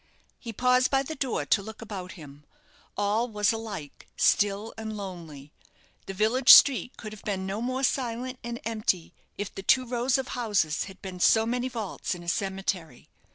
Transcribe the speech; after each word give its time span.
He 0.39 0.51
paused 0.51 0.89
by 0.89 1.03
the 1.03 1.13
door 1.13 1.45
to 1.45 1.61
look 1.61 1.79
about 1.79 2.13
him. 2.13 2.43
All 2.97 3.27
was 3.29 3.53
alike 3.53 4.07
still 4.17 4.73
and 4.75 4.97
lonely. 4.97 5.51
The 6.07 6.15
village 6.15 6.51
street 6.51 6.97
could 6.97 7.13
have 7.13 7.21
been 7.23 7.45
no 7.45 7.61
more 7.61 7.83
silent 7.83 8.39
and 8.43 8.59
empty 8.65 9.13
if 9.37 9.53
the 9.53 9.61
two 9.61 9.85
rows 9.85 10.17
of 10.17 10.29
houses 10.29 10.85
had 10.85 11.03
been 11.03 11.19
so 11.19 11.45
many 11.45 11.67
vaults 11.69 12.15
in 12.15 12.23
a 12.23 12.27
cemetery. 12.29 13.09